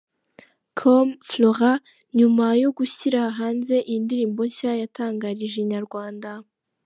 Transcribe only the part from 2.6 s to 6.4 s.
yo gushyira hanze iyi ndirimbo nshya yatangarije Inyarwanda.